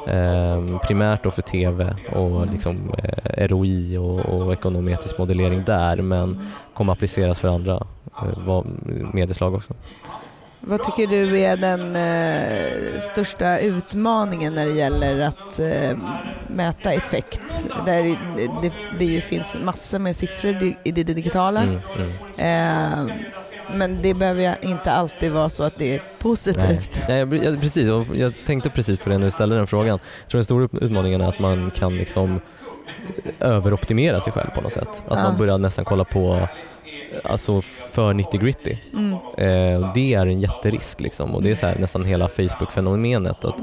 Eh, 0.06 0.78
primärt 0.78 1.24
då 1.24 1.30
för 1.30 1.42
TV 1.42 1.96
och 2.12 2.46
liksom, 2.46 2.94
eh, 2.98 3.48
ROI 3.48 3.96
och, 3.96 4.20
och 4.20 4.52
ekonometrisk 4.52 5.18
modellering 5.18 5.64
där 5.64 6.02
men 6.02 6.50
kommer 6.74 6.92
appliceras 6.92 7.40
för 7.40 7.48
andra 7.48 7.86
eh, 8.22 8.64
medieslag 9.12 9.54
också. 9.54 9.74
Vad 10.66 10.82
tycker 10.84 11.06
du 11.06 11.38
är 11.40 11.56
den 11.56 11.96
eh, 11.96 13.00
största 13.00 13.58
utmaningen 13.58 14.54
när 14.54 14.66
det 14.66 14.72
gäller 14.72 15.20
att 15.20 15.58
eh, 15.58 15.98
mäta 16.48 16.92
effekt? 16.92 17.40
Där 17.86 18.02
det, 18.36 18.48
det, 18.62 18.72
det 18.98 19.04
ju 19.04 19.20
finns 19.20 19.56
massor 19.64 19.98
med 19.98 20.16
siffror 20.16 20.62
i- 20.84 20.92
det 20.92 21.02
digitala. 21.04 21.62
Mm, 21.62 21.80
mm. 22.36 23.08
Eh, 23.08 23.14
men 23.74 24.02
det 24.02 24.14
behöver 24.14 24.56
inte 24.60 24.92
alltid 24.92 25.32
vara 25.32 25.50
så 25.50 25.62
att 25.62 25.78
det 25.78 25.94
är 25.94 26.02
positivt. 26.22 27.04
Nej, 27.08 27.18
jag, 27.18 27.34
jag, 27.34 27.60
precis, 27.60 27.88
jag 28.14 28.32
tänkte 28.46 28.70
precis 28.70 28.98
på 28.98 29.08
det 29.10 29.18
när 29.18 29.24
du 29.24 29.30
ställde 29.30 29.56
den 29.56 29.66
frågan. 29.66 29.98
Jag 30.22 30.28
tror 30.28 30.38
den 30.38 30.44
stora 30.44 30.68
utmaningen 30.80 31.20
är 31.20 31.28
att 31.28 31.38
man 31.38 31.70
kan 31.70 31.96
liksom 31.96 32.40
överoptimera 33.40 34.20
sig 34.20 34.32
själv 34.32 34.50
på 34.54 34.60
något 34.60 34.72
sätt. 34.72 34.88
Att 34.88 35.18
Ja. 35.18 35.22
man 35.22 35.38
börjar 35.38 35.58
nästan 35.58 35.84
kolla 35.84 36.04
på 36.04 36.48
alltså 37.24 37.62
för 37.62 38.14
90 38.14 38.40
gritty. 38.40 38.76
Mm. 38.92 39.12
Eh, 39.12 39.92
det 39.94 40.14
är 40.14 40.26
en 40.26 40.40
jätterisk 40.40 41.00
liksom. 41.00 41.34
och 41.34 41.42
det 41.42 41.50
är 41.50 41.54
så 41.54 41.66
här, 41.66 41.76
nästan 41.78 42.04
hela 42.04 42.28
Facebook-fenomenet 42.28 43.44
att 43.44 43.56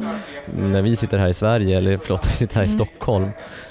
när 0.58 0.82
vi 0.82 0.96
sitter 0.96 1.18
här 1.18 1.28
i 1.28 1.34
Sverige, 1.34 1.78
eller 1.78 1.98
förlåt, 1.98 2.26
vi 2.32 2.36
sitter 2.36 2.56
här 2.56 2.64
i 2.64 2.66
Mm. 2.72 2.78
Stockholm, 2.78 3.30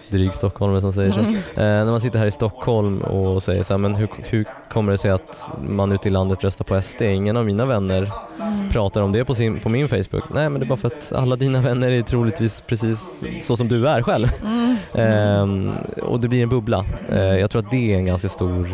dryg 0.09 0.35
stockholmare 0.35 0.81
som 0.81 0.93
säger 0.93 1.13
så. 1.13 1.21
Mm. 1.21 1.35
Eh, 1.35 1.41
när 1.57 1.85
man 1.91 2.01
sitter 2.01 2.19
här 2.19 2.27
i 2.27 2.31
Stockholm 2.31 2.99
och 3.01 3.43
säger 3.43 3.63
så 3.63 3.73
här, 3.73 3.79
men 3.79 3.95
hur, 3.95 4.09
hur 4.19 4.45
kommer 4.73 4.93
det 4.93 4.99
sig 4.99 5.11
att 5.11 5.51
man 5.69 5.93
ute 5.93 6.09
i 6.09 6.11
landet 6.11 6.45
röstar 6.45 6.65
på 6.65 6.83
SD? 6.83 7.03
Ingen 7.03 7.37
av 7.37 7.47
mina 7.47 7.67
vänner 7.67 8.11
Mm. 8.43 8.69
pratar 8.71 9.01
om 9.03 9.13
det 9.13 9.25
på, 9.25 9.35
sin, 9.35 9.61
på 9.61 9.69
min 9.69 9.89
Facebook. 9.89 10.25
Nej 10.35 10.49
men 10.51 10.61
det 10.61 10.65
är 10.65 10.69
bara 10.69 10.77
för 10.77 10.87
att 10.87 11.13
alla 11.13 11.37
dina 11.37 11.61
vänner 11.61 11.91
är 11.93 12.03
troligtvis 12.03 12.61
precis 12.67 13.25
så 13.43 13.57
som 13.57 13.69
du 13.69 13.89
är 13.89 14.03
själv. 14.03 14.29
Mm. 14.45 14.77
Ehm, 14.95 15.73
och 16.03 16.21
det 16.21 16.29
blir 16.29 16.43
en 16.43 16.49
bubbla. 16.49 16.85
Eh, 17.09 17.19
jag 17.39 17.51
tror 17.51 17.63
att 17.63 17.71
det 17.71 17.93
är 17.93 17.97
en 17.97 18.05
ganska 18.07 18.29
stor 18.29 18.69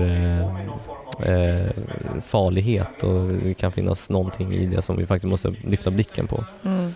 eh, 1.22 1.70
farlighet 2.22 3.02
och 3.02 3.28
det 3.28 3.54
kan 3.54 3.72
finnas 3.72 4.10
någonting 4.10 4.54
i 4.54 4.66
det 4.66 4.82
som 4.82 4.96
vi 4.96 5.06
faktiskt 5.06 5.30
måste 5.30 5.54
lyfta 5.64 5.90
blicken 5.90 6.26
på. 6.26 6.44
Mm. 6.64 6.94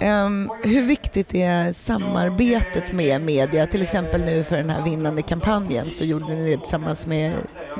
Um, 0.00 0.50
hur 0.62 0.82
viktigt 0.82 1.34
är 1.34 1.72
samarbetet 1.72 2.92
med 2.92 3.20
media? 3.20 3.66
Till 3.66 3.82
exempel 3.82 4.20
nu 4.20 4.42
för 4.42 4.56
den 4.56 4.70
här 4.70 4.82
vinnande 4.82 5.22
kampanjen 5.22 5.90
så 5.90 6.04
gjorde 6.04 6.34
ni 6.34 6.50
det 6.50 6.56
tillsammans 6.56 7.06
med 7.06 7.32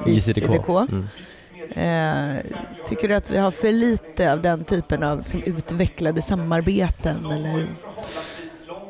ICDK. 0.06 0.68
Mm. 0.68 1.06
Uh, 1.76 2.40
tycker 2.86 3.08
du 3.08 3.14
att 3.14 3.30
vi 3.30 3.38
har 3.38 3.50
för 3.50 3.72
lite 3.72 4.32
av 4.32 4.42
den 4.42 4.64
typen 4.64 5.02
av 5.02 5.18
liksom, 5.18 5.42
utvecklade 5.42 6.22
samarbeten? 6.22 7.26
Eller? 7.26 7.68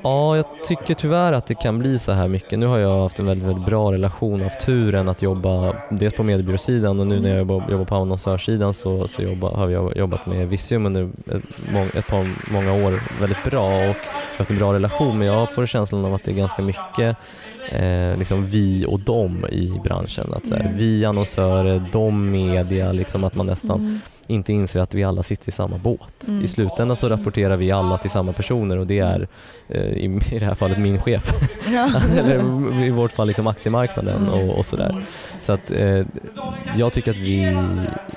Ja, 0.03 0.37
jag 0.37 0.45
tycker 0.65 0.95
tyvärr 0.95 1.33
att 1.33 1.47
det 1.47 1.55
kan 1.55 1.79
bli 1.79 1.99
så 1.99 2.13
här 2.13 2.29
mycket. 2.29 2.59
Nu 2.59 2.67
har 2.67 2.79
jag 2.79 3.03
haft 3.03 3.19
en 3.19 3.27
väldigt, 3.27 3.49
väldigt 3.49 3.67
bra 3.67 3.93
relation, 3.93 4.43
av 4.43 4.49
turen 4.49 5.09
att 5.09 5.23
jobba 5.23 5.75
dels 5.91 6.15
på 6.15 6.23
mediebyråsidan 6.23 7.01
och 7.01 7.07
nu 7.07 7.21
när 7.21 7.29
jag 7.29 7.39
jobbar, 7.39 7.65
jobbar 7.71 7.85
på 7.85 7.95
annonsörssidan 7.95 8.75
så, 8.75 9.09
så 9.09 9.23
jobba, 9.23 9.51
har 9.51 9.69
jag 9.69 9.97
jobbat 9.97 10.27
med 10.27 10.49
Visium 10.49 10.87
under 10.87 11.11
ett, 11.27 11.95
ett 11.95 12.07
par, 12.07 12.53
många 12.53 12.73
år 12.73 13.21
väldigt 13.21 13.45
bra 13.45 13.91
och 13.91 13.97
haft 14.39 14.51
en 14.51 14.59
bra 14.59 14.75
relation 14.75 15.19
men 15.19 15.27
jag 15.27 15.55
får 15.55 15.67
känslan 15.67 16.05
av 16.05 16.15
att 16.15 16.25
det 16.25 16.31
är 16.31 16.37
ganska 16.37 16.63
mycket 16.63 17.17
eh, 17.69 18.19
liksom 18.19 18.45
vi 18.45 18.87
och 18.89 19.01
dem 19.01 19.47
i 19.53 19.81
branschen. 19.85 20.35
Att 20.35 20.47
så 20.47 20.55
här, 20.55 20.61
mm. 20.61 20.77
Vi 20.77 21.05
annonsörer, 21.05 21.89
de 21.93 22.31
media, 22.31 22.93
liksom 22.93 23.25
att 23.25 23.35
man 23.35 23.47
nästan 23.47 23.81
mm 23.81 24.01
inte 24.27 24.53
inser 24.53 24.81
att 24.81 24.95
vi 24.95 25.05
alla 25.05 25.23
sitter 25.23 25.49
i 25.49 25.53
samma 25.53 25.79
båt. 25.79 26.29
Mm. 26.29 26.45
I 26.45 26.49
slutändan 26.49 26.97
så 26.97 27.09
rapporterar 27.09 27.57
vi 27.57 27.71
alla 27.71 27.99
till 27.99 28.11
samma 28.11 28.33
personer 28.33 28.79
och 28.79 28.87
det 28.87 28.99
är 28.99 29.29
eh, 29.69 29.83
i, 29.83 30.21
i 30.33 30.39
det 30.39 30.47
här 30.47 30.55
fallet 30.55 30.79
min 30.79 31.01
chef. 31.01 31.33
Ja. 31.73 31.91
Eller 32.19 32.85
i 32.85 32.91
vårt 32.91 33.13
fall 33.13 33.27
liksom 33.27 33.47
aktiemarknaden 33.47 34.29
och, 34.29 34.59
och 34.59 34.67
sådär. 34.67 34.91
Mm. 34.91 35.03
Så 35.41 35.53
att 35.53 35.71
eh, 35.71 36.07
jag 36.77 36.93
tycker 36.93 37.11
att 37.11 37.17
vi 37.17 37.57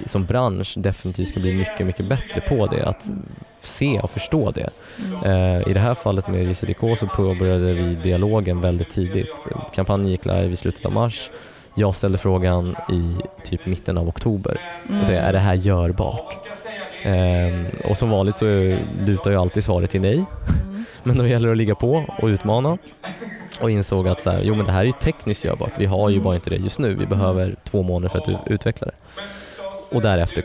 som 0.06 0.25
bransch 0.25 0.74
definitivt 0.78 1.28
ska 1.28 1.39
bli 1.39 1.56
mycket, 1.56 1.86
mycket 1.86 2.06
bättre 2.06 2.42
på 2.42 2.68
det. 2.68 2.86
Att 2.86 3.10
se 3.62 4.00
och 4.00 4.12
förstå 4.12 4.51
det. 4.51 4.70
Mm. 5.06 5.24
Eh, 5.24 5.70
I 5.70 5.74
det 5.74 5.80
här 5.80 5.96
fallet 5.96 6.28
med 6.28 6.44
JCDK 6.44 6.98
så 6.98 7.08
påbörjade 7.08 7.74
vi 7.74 7.96
dialogen 7.96 8.62
väldigt 8.62 8.89
tidigt. 8.89 9.30
Kampanjen 9.74 10.12
gick 10.12 10.25
live 10.25 10.50
i 10.50 10.56
slutet 10.56 10.86
av 10.86 10.92
mars 10.92 11.30
jag 11.80 11.96
ställde 11.96 12.18
frågan 12.18 12.76
i 12.92 13.16
typ 13.44 13.66
mitten 13.66 13.98
av 13.98 14.08
oktober 14.08 14.62
och 15.00 15.06
säger, 15.06 15.22
är 15.22 15.34
det 15.34 15.40
här 15.40 15.54
görbart? 15.54 16.36
Ehm, 17.04 17.66
och 17.84 17.98
som 17.98 18.10
vanligt 18.10 18.38
så 18.38 18.46
lutar 19.00 19.32
ju 19.32 19.38
alltid 19.38 19.64
svaret 19.64 19.90
till 19.90 20.02
nej. 20.02 20.16
Mm. 20.16 20.86
Men 21.04 21.18
då 21.18 21.28
gäller 21.28 21.48
det 21.48 21.52
att 21.52 21.58
ligga 21.58 21.76
på 21.76 22.06
och 22.18 22.28
utmana 22.28 22.78
och 23.62 23.72
insåg 23.72 24.08
att 24.08 24.22
så 24.22 24.30
här, 24.30 24.42
jo 24.44 24.56
men 24.56 24.66
det 24.66 24.72
här 24.72 24.80
är 24.80 24.86
ju 24.86 24.92
tekniskt 24.92 25.46
görbart, 25.46 25.72
vi 25.78 25.86
har 25.86 26.10
ju 26.10 26.22
bara 26.22 26.36
inte 26.36 26.50
det 26.50 26.56
just 26.56 26.80
nu, 26.80 26.96
vi 26.96 27.06
behöver 27.06 27.56
två 27.64 27.84
månader 27.84 28.10
för 28.10 28.18
att 28.18 28.48
utveckla 28.48 28.88
det. 28.88 28.94
Och 29.96 30.02
därefter 30.02 30.44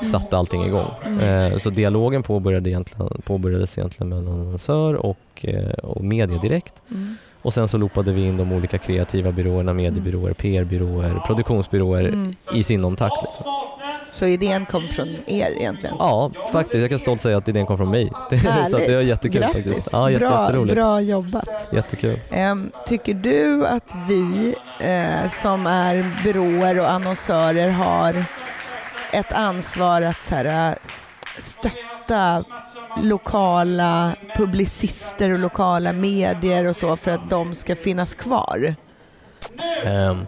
satte 0.00 0.36
allting 0.36 0.64
igång. 0.64 0.90
Mm. 1.04 1.20
Ehm, 1.20 1.60
så 1.60 1.70
dialogen 1.70 2.22
påbörjade 2.22 2.70
egentligen, 2.70 3.22
påbörjades 3.24 3.78
egentligen 3.78 4.08
med 4.08 4.18
en 4.18 4.28
annonsör 4.28 4.94
och, 4.94 5.18
eh, 5.40 5.72
och 5.72 6.04
media 6.04 6.38
direkt. 6.38 6.82
Mm. 6.90 7.16
Och 7.44 7.52
sen 7.52 7.68
så 7.68 7.78
loopade 7.78 8.12
vi 8.12 8.26
in 8.26 8.36
de 8.36 8.52
olika 8.52 8.78
kreativa 8.78 9.32
byråerna, 9.32 9.72
mediebyråer, 9.72 10.32
PR-byråer, 10.32 11.22
produktionsbyråer 11.26 12.04
mm. 12.04 12.34
i 12.54 12.62
sinom 12.62 12.96
takt. 12.96 13.22
Liksom. 13.22 13.46
Så 14.10 14.26
idén 14.26 14.66
kom 14.66 14.88
från 14.88 15.08
er 15.26 15.50
egentligen? 15.50 15.96
Ja, 15.98 16.30
faktiskt. 16.52 16.80
Jag 16.80 16.90
kan 16.90 16.98
stolt 16.98 17.20
säga 17.20 17.36
att 17.36 17.48
idén 17.48 17.66
kom 17.66 17.78
från 17.78 17.90
mig. 17.90 18.12
så 18.70 18.78
det 18.78 18.94
var 18.94 19.02
jättekul 19.02 19.40
Grattis. 19.40 19.64
faktiskt. 19.64 19.88
Ja, 19.92 20.10
jätte, 20.10 20.24
bra, 20.52 20.64
bra 20.64 21.00
jobbat. 21.00 21.68
Jättekul. 21.72 22.20
Um, 22.50 22.70
tycker 22.86 23.14
du 23.14 23.66
att 23.66 23.94
vi 24.08 24.54
uh, 24.80 25.30
som 25.30 25.66
är 25.66 26.22
byråer 26.24 26.80
och 26.80 26.90
annonsörer 26.90 27.70
har 27.70 28.24
ett 29.12 29.32
ansvar 29.32 30.02
att 30.02 30.24
så 30.24 30.34
här, 30.34 30.70
uh, 30.70 30.76
stötta 31.38 32.44
lokala 33.02 34.16
publicister 34.36 35.30
och 35.30 35.38
lokala 35.38 35.92
medier 35.92 36.66
och 36.66 36.76
så 36.76 36.96
för 36.96 37.10
att 37.10 37.30
de 37.30 37.54
ska 37.54 37.76
finnas 37.76 38.14
kvar? 38.14 38.74
Um, 39.86 40.26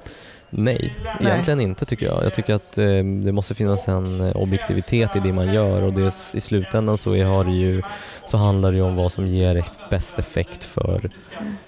nej, 0.51 0.95
nej, 1.21 1.33
egentligen 1.33 1.61
inte 1.61 1.85
tycker 1.85 2.07
jag. 2.07 2.25
Jag 2.25 2.35
tycker 2.35 2.55
att 2.55 2.79
um, 2.79 3.25
det 3.25 3.33
måste 3.33 3.55
finnas 3.55 3.89
en 3.89 4.21
eh, 4.21 4.37
objektivitet 4.37 5.17
i 5.17 5.21
det 5.21 5.33
man 5.33 5.55
gör 5.55 5.83
och 5.83 5.93
det, 5.93 6.35
i 6.35 6.41
slutändan 6.41 6.99
så, 6.99 7.25
har 7.25 7.45
det 7.45 7.53
ju, 7.53 7.83
så 8.25 8.37
handlar 8.37 8.73
det 8.73 8.83
om 8.83 8.97
vad 8.97 9.13
som 9.13 9.27
ger 9.27 9.65
bäst 9.91 10.19
effekt 10.19 10.65
för 10.65 11.11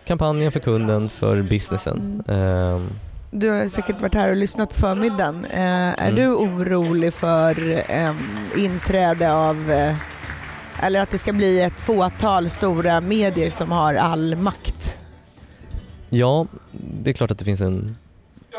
kampanjen, 0.05 0.53
för 0.53 0.61
kunden, 0.61 1.09
för 1.09 1.43
businessen. 1.43 2.23
Mm. 2.29 2.75
Um, 2.75 2.91
du 3.31 3.51
har 3.51 3.69
säkert 3.69 4.01
varit 4.01 4.15
här 4.15 4.31
och 4.31 4.37
lyssnat 4.37 4.69
på 4.69 4.75
förmiddagen. 4.75 5.45
Uh, 5.45 5.61
är 5.61 6.09
mm. 6.09 6.15
du 6.15 6.29
orolig 6.29 7.15
för 7.15 7.85
um, 8.09 8.17
inträde 8.57 9.33
av 9.33 9.71
uh, 9.71 9.95
eller 10.83 11.01
att 11.01 11.11
det 11.11 11.19
ska 11.19 11.33
bli 11.33 11.61
ett 11.61 11.81
fåtal 11.81 12.51
stora 12.51 13.01
medier 13.01 13.51
som 13.51 13.73
har 13.73 13.95
all 13.95 14.37
makt? 14.37 14.99
Ja, 16.11 16.47
det 16.73 17.11
är 17.11 17.15
klart 17.15 17.31
att 17.31 17.39
det 17.39 17.45
finns 17.45 17.61
en 17.61 17.97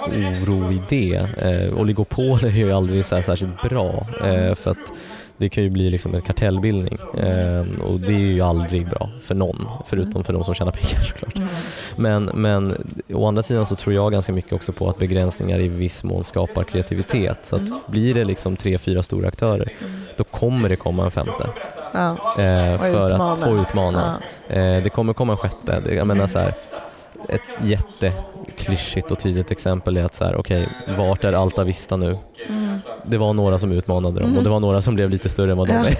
oro 0.07 0.71
i 0.71 0.81
det. 0.89 1.15
Eh, 1.37 1.79
oligopol 1.79 2.45
är 2.45 2.49
ju 2.49 2.71
aldrig 2.71 3.05
så 3.05 3.21
särskilt 3.21 3.61
bra 3.61 4.07
eh, 4.23 4.55
för 4.55 4.71
att 4.71 4.93
det 5.37 5.49
kan 5.49 5.63
ju 5.63 5.69
bli 5.69 5.89
liksom 5.89 6.15
en 6.15 6.21
kartellbildning 6.21 6.97
eh, 7.17 7.65
och 7.81 7.99
det 7.99 8.13
är 8.13 8.19
ju 8.19 8.41
aldrig 8.41 8.89
bra 8.89 9.09
för 9.21 9.35
någon, 9.35 9.67
förutom 9.85 10.23
för 10.23 10.33
de 10.33 10.43
som 10.43 10.53
tjänar 10.53 10.71
pengar 10.71 11.03
såklart. 11.07 11.49
Men, 11.95 12.25
men 12.25 12.77
å 13.13 13.27
andra 13.27 13.43
sidan 13.43 13.65
så 13.65 13.75
tror 13.75 13.95
jag 13.95 14.11
ganska 14.11 14.33
mycket 14.33 14.53
också 14.53 14.73
på 14.73 14.89
att 14.89 14.97
begränsningar 14.97 15.59
i 15.59 15.67
viss 15.67 16.03
mån 16.03 16.23
skapar 16.23 16.63
kreativitet. 16.63 17.39
Så 17.41 17.55
att 17.55 17.87
blir 17.87 18.13
det 18.13 18.23
liksom 18.23 18.55
tre, 18.55 18.77
fyra 18.77 19.03
stora 19.03 19.27
aktörer, 19.27 19.73
då 20.17 20.23
kommer 20.23 20.69
det 20.69 20.75
komma 20.75 21.05
en 21.05 21.11
femte. 21.11 21.49
Ja. 21.91 22.09
Eh, 22.43 22.73
och 22.73 22.79
för 22.79 23.05
utmana. 23.05 23.45
Att, 23.45 23.47
och 23.47 23.61
utmana. 23.61 24.21
Ja. 24.47 24.55
Eh, 24.55 24.83
det 24.83 24.89
kommer 24.89 25.13
komma 25.13 25.33
en 25.33 25.37
sjätte. 25.37 25.81
Jag 25.95 26.07
menar 26.07 26.27
så 26.27 26.39
här, 26.39 26.53
ett 27.29 27.41
jätteklyschigt 27.61 29.11
och 29.11 29.19
tydligt 29.19 29.51
exempel 29.51 29.97
är 29.97 30.03
att 30.03 30.15
så 30.15 30.25
här, 30.25 30.35
okej, 30.35 30.69
okay, 30.83 30.95
vart 30.95 31.23
är 31.23 31.33
Alta 31.33 31.63
Vista 31.63 31.97
nu? 31.97 32.17
Mm. 32.49 32.79
Det 33.05 33.17
var 33.17 33.33
några 33.33 33.59
som 33.59 33.71
utmanade 33.71 34.19
dem 34.19 34.23
mm. 34.23 34.37
och 34.37 34.43
det 34.43 34.49
var 34.49 34.59
några 34.59 34.81
som 34.81 34.95
blev 34.95 35.09
lite 35.09 35.29
större 35.29 35.51
än 35.51 35.57
vad 35.57 35.67
de 35.67 35.73
är. 35.73 35.95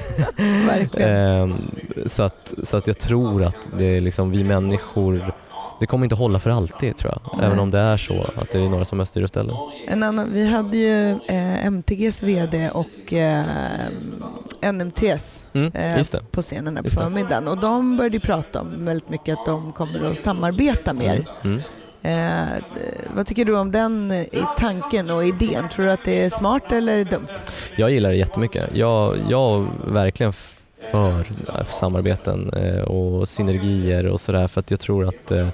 ehm, 0.98 1.58
så, 2.06 2.24
att, 2.24 2.54
så 2.64 2.78
att 2.78 2.88
jag 2.88 2.98
tror 2.98 3.44
att 3.44 3.58
det 3.78 3.98
är 3.98 4.02
liksom 4.02 4.32
vi 4.32 4.44
människor 4.44 5.34
det 5.80 5.88
kommer 5.88 6.06
inte 6.06 6.16
hålla 6.16 6.40
för 6.40 6.50
alltid 6.50 6.96
tror 6.96 7.12
jag, 7.12 7.38
Nej. 7.38 7.46
även 7.46 7.60
om 7.60 7.72
det 7.72 7.80
är 7.80 7.98
så 7.98 8.30
att 8.36 8.52
det 8.52 8.60
är 8.60 8.70
några 8.70 8.86
som 8.86 9.06
styr 9.06 9.24
och 9.24 9.30
ställer. 9.30 9.58
En 9.88 10.04
annan, 10.04 10.34
vi 10.34 10.48
hade 10.48 10.78
ju 10.78 11.12
eh, 11.12 11.66
MTGs 11.66 12.24
VD 12.24 12.70
och 12.70 13.14
eh, 13.14 13.46
NMTs 14.62 15.46
mm, 15.54 15.72
eh, 15.74 16.22
på 16.32 16.42
scenen 16.42 16.76
här 16.76 16.84
på 16.84 16.90
förmiddagen 16.90 17.48
och 17.48 17.60
de 17.60 17.98
började 17.98 18.20
prata 18.20 18.62
om 18.62 18.86
väldigt 18.86 19.10
mycket 19.10 19.38
att 19.38 19.46
de 19.46 19.72
kommer 19.72 20.12
att 20.12 20.18
samarbeta 20.18 20.94
mer. 20.94 21.14
Mm, 21.14 21.28
mm. 21.44 21.62
Eh, 22.02 22.48
vad 23.16 23.26
tycker 23.26 23.46
du 23.46 23.58
om 23.58 23.72
den 23.72 24.12
eh, 24.12 24.26
tanken 24.58 25.10
och 25.10 25.26
idén? 25.26 25.70
Tror 25.70 25.86
du 25.86 25.92
att 25.92 26.06
det 26.06 26.24
är 26.24 26.30
smart 26.30 26.72
eller 26.72 27.06
dumt? 27.06 27.28
Jag 27.76 27.92
gillar 27.92 28.10
det 28.10 28.16
jättemycket. 28.16 28.70
Jag, 28.74 29.18
jag 29.30 29.68
verkligen 29.88 30.34
för 30.92 31.26
eh, 31.48 31.66
samarbeten 31.66 32.50
eh, 32.54 32.82
och 32.82 33.30
synergier 33.30 34.08
och 34.08 34.22
sådär 34.22 34.48
för 34.48 34.60
att 34.60 34.72
jag 34.72 34.80
tror 34.80 35.08
att 35.08 35.32
eh, 35.32 35.48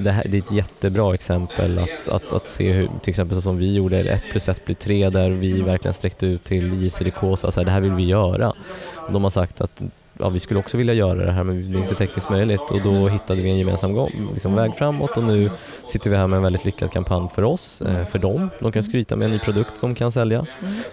det, 0.00 0.10
här, 0.10 0.24
det 0.28 0.36
är 0.36 0.42
ett 0.42 0.52
jättebra 0.52 1.14
exempel 1.14 1.78
att, 1.78 2.08
att, 2.08 2.32
att 2.32 2.48
se 2.48 2.72
hur, 2.72 2.90
till 3.02 3.10
exempel 3.10 3.42
som 3.42 3.58
vi 3.58 3.74
gjorde, 3.74 4.00
1 4.00 4.22
plus 4.30 4.48
1 4.48 4.64
blir 4.64 4.76
3 4.76 5.08
där 5.08 5.30
vi 5.30 5.62
verkligen 5.62 5.94
sträckte 5.94 6.26
ut 6.26 6.44
till 6.44 6.82
JCDK 6.82 7.22
och 7.22 7.38
sa 7.38 7.64
det 7.64 7.70
här 7.70 7.80
vill 7.80 7.94
vi 7.94 8.04
göra. 8.04 8.52
Och 8.96 9.12
de 9.12 9.22
har 9.22 9.30
sagt 9.30 9.60
att 9.60 9.82
ja, 10.18 10.28
vi 10.28 10.38
skulle 10.38 10.60
också 10.60 10.76
vilja 10.76 10.94
göra 10.94 11.24
det 11.24 11.32
här 11.32 11.42
men 11.42 11.72
det 11.72 11.78
är 11.78 11.82
inte 11.82 11.94
tekniskt 11.94 12.30
möjligt 12.30 12.70
och 12.70 12.82
då 12.82 13.08
hittade 13.08 13.42
vi 13.42 13.50
en 13.50 13.58
gemensam 13.58 14.08
liksom, 14.32 14.54
väg 14.54 14.76
framåt 14.76 15.16
och 15.16 15.24
nu 15.24 15.50
sitter 15.86 16.10
vi 16.10 16.16
här 16.16 16.26
med 16.26 16.36
en 16.36 16.42
väldigt 16.42 16.64
lyckad 16.64 16.90
kampanj 16.90 17.28
för 17.28 17.42
oss, 17.42 17.82
eh, 17.82 18.04
för 18.04 18.18
dem. 18.18 18.50
De 18.60 18.72
kan 18.72 18.82
skryta 18.82 19.16
med 19.16 19.24
en 19.24 19.30
ny 19.30 19.38
produkt 19.38 19.76
som 19.76 19.94
kan 19.94 20.12
sälja 20.12 20.46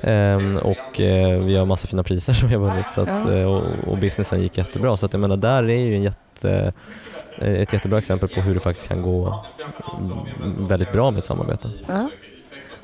mm. 0.04 0.56
eh, 0.56 0.58
och 0.58 1.02
eh, 1.02 1.40
vi 1.40 1.56
har 1.56 1.66
massa 1.66 1.88
fina 1.88 2.04
priser 2.04 2.34
som 2.34 2.50
vi 2.50 2.56
har 2.56 2.62
vunnit 2.62 2.92
så 2.92 3.02
att, 3.02 3.30
eh, 3.30 3.54
och, 3.54 3.64
och 3.88 3.98
businessen 3.98 4.42
gick 4.42 4.58
jättebra 4.58 4.98
så 4.98 5.06
att 5.06 5.14
jag 5.14 5.20
menar 5.20 5.38
där 5.38 5.64
är 5.64 5.86
ju 5.86 5.96
en 5.96 6.04
jätte 6.04 6.74
ett 7.38 7.74
jättebra 7.74 8.00
exempel 8.00 8.30
på 8.30 8.42
hur 8.42 8.54
det 8.54 8.60
faktiskt 8.60 8.88
kan 8.88 9.02
gå 9.02 9.46
väldigt 10.58 10.92
bra 10.92 11.12
med 11.12 11.20
ett 11.20 11.26
samarbete. 11.26 11.70
Ja. 11.88 12.10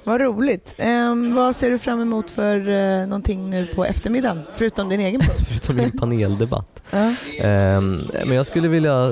Vad 0.08 0.22
roligt. 0.22 0.76
Um, 1.12 1.36
vad 1.36 1.56
ser 1.56 1.70
du 1.70 1.78
fram 1.78 2.02
emot 2.02 2.30
för 2.30 2.70
uh, 2.70 3.08
någonting 3.08 3.50
nu 3.50 3.68
på 3.68 3.86
eftermiddagen, 3.86 4.42
förutom 4.54 4.90
din 4.90 5.00
egen 5.00 5.22
punkt? 5.22 5.42
förutom 5.48 5.76
min 5.76 5.92
paneldebatt. 5.92 6.72
Uh. 6.94 7.78
Um, 7.78 8.02
men 8.26 8.32
jag 8.32 8.46
skulle 8.46 8.68
vilja, 8.68 9.10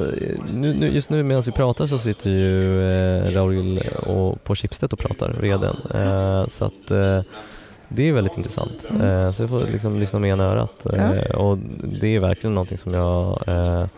nu, 0.52 0.74
nu, 0.74 0.90
just 0.94 1.10
nu 1.10 1.24
medan 1.24 1.44
vi 1.44 1.52
pratar 1.52 1.88
så 1.88 1.98
sitter 1.98 2.30
ju 2.30 2.78
uh, 2.78 3.32
Raul 3.32 3.80
och, 3.80 4.44
på 4.44 4.56
Schibsted 4.56 4.94
och 4.94 5.00
pratar, 5.00 5.34
vdn. 5.42 5.78
Uh, 5.96 6.48
så 6.48 6.66
att 6.66 6.92
uh, 6.92 7.22
det 7.88 8.10
är 8.10 8.14
väldigt 8.14 8.38
intressant. 8.38 8.86
Mm. 8.90 9.34
så 9.34 9.44
jag 9.44 9.50
får 9.50 9.68
liksom 9.68 10.00
lyssna 10.00 10.20
med 10.20 10.30
ena 10.30 10.44
örat. 10.44 10.86
och 11.36 11.58
det 12.02 12.16
är 12.16 12.20
verkligen 12.20 12.54
någonting 12.54 12.78
som 12.78 12.94
jag 12.94 13.44
så 13.46 13.90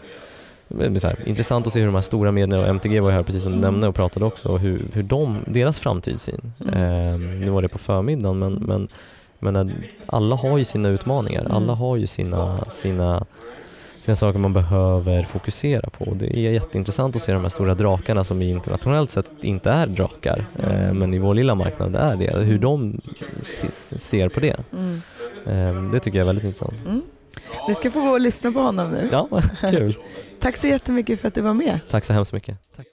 här, 1.03 1.17
intressant 1.25 1.67
att 1.67 1.73
se 1.73 1.79
hur 1.79 1.85
de 1.85 1.95
här 1.95 2.01
stora 2.01 2.31
medierna, 2.31 2.59
och 2.63 2.67
MTG 2.67 2.99
var 2.99 3.11
här 3.11 3.23
precis 3.23 3.43
som 3.43 3.51
du 3.51 3.57
mm. 3.57 3.71
nämnde 3.71 3.87
och 3.87 3.95
pratade 3.95 4.25
också, 4.25 4.49
och 4.49 4.59
hur, 4.59 4.87
hur 4.93 5.03
de, 5.03 5.39
deras 5.47 5.79
framtidssyn. 5.79 6.53
Mm. 6.61 6.73
Eh, 6.73 7.19
nu 7.39 7.49
var 7.49 7.61
det 7.61 7.69
på 7.69 7.77
förmiddagen 7.77 8.39
men, 8.39 8.53
men, 8.53 8.87
men 9.39 9.73
alla 10.05 10.35
har 10.35 10.57
ju 10.57 10.65
sina 10.65 10.89
utmaningar, 10.89 11.41
mm. 11.41 11.51
alla 11.51 11.73
har 11.73 11.97
ju 11.97 12.07
sina, 12.07 12.65
sina 12.69 13.25
sina 14.07 14.15
saker 14.15 14.39
man 14.39 14.53
behöver 14.53 15.23
fokusera 15.23 15.89
på. 15.89 16.13
Det 16.13 16.37
är 16.37 16.51
jätteintressant 16.51 17.15
att 17.15 17.21
se 17.21 17.33
de 17.33 17.41
här 17.41 17.49
stora 17.49 17.73
drakarna 17.73 18.23
som 18.23 18.41
internationellt 18.41 19.11
sett 19.11 19.31
inte 19.41 19.71
är 19.71 19.87
drakar, 19.87 20.47
eh, 20.59 20.93
men 20.93 21.13
i 21.13 21.19
vår 21.19 21.33
lilla 21.33 21.55
marknad 21.55 21.95
är 21.95 22.15
det. 22.15 22.39
Hur 22.43 22.59
de 22.59 23.01
se- 23.41 23.71
ser 23.99 24.29
på 24.29 24.39
det. 24.39 24.55
Mm. 24.73 25.01
Eh, 25.45 25.91
Det 25.91 25.99
tycker 25.99 26.17
jag 26.17 26.23
är 26.23 26.27
väldigt 26.27 26.45
intressant. 26.45 26.73
Mm. 26.85 27.01
Du 27.67 27.73
ska 27.73 27.91
få 27.91 28.01
gå 28.01 28.09
och 28.09 28.21
lyssna 28.21 28.51
på 28.51 28.59
honom 28.59 28.91
nu. 28.91 29.09
Ja, 29.11 29.41
kul. 29.61 29.97
Tack 30.39 30.57
så 30.57 30.67
jättemycket 30.67 31.21
för 31.21 31.27
att 31.27 31.33
du 31.33 31.41
var 31.41 31.53
med. 31.53 31.79
Tack 31.89 32.05
så 32.05 32.13
hemskt 32.13 32.33
mycket. 32.33 32.57
Tack. 32.75 32.87